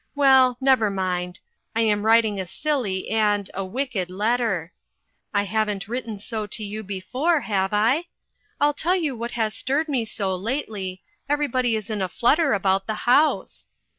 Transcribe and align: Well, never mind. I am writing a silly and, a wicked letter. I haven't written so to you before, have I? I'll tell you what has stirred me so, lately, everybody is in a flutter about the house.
Well, 0.15 0.57
never 0.59 0.89
mind. 0.89 1.39
I 1.75 1.81
am 1.81 2.07
writing 2.07 2.39
a 2.39 2.47
silly 2.47 3.11
and, 3.11 3.47
a 3.53 3.63
wicked 3.63 4.09
letter. 4.09 4.73
I 5.31 5.43
haven't 5.43 5.87
written 5.87 6.17
so 6.17 6.47
to 6.47 6.63
you 6.63 6.81
before, 6.81 7.41
have 7.41 7.71
I? 7.71 8.05
I'll 8.59 8.73
tell 8.73 8.95
you 8.95 9.15
what 9.15 9.29
has 9.37 9.53
stirred 9.53 9.87
me 9.87 10.05
so, 10.05 10.35
lately, 10.35 11.03
everybody 11.29 11.75
is 11.75 11.91
in 11.91 12.01
a 12.01 12.09
flutter 12.09 12.51
about 12.53 12.87
the 12.87 12.95
house. 13.05 13.67